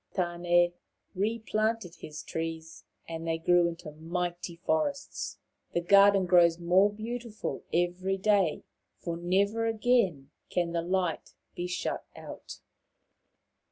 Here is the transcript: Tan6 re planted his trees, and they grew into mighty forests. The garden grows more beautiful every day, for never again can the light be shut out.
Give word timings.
Tan6 0.15 0.73
re 1.13 1.37
planted 1.37 1.93
his 1.97 2.23
trees, 2.23 2.85
and 3.07 3.27
they 3.27 3.37
grew 3.37 3.67
into 3.67 3.91
mighty 3.91 4.55
forests. 4.55 5.37
The 5.75 5.81
garden 5.81 6.25
grows 6.25 6.57
more 6.57 6.91
beautiful 6.91 7.63
every 7.71 8.17
day, 8.17 8.63
for 8.97 9.15
never 9.15 9.67
again 9.67 10.31
can 10.49 10.71
the 10.71 10.81
light 10.81 11.35
be 11.53 11.67
shut 11.67 12.03
out. 12.15 12.61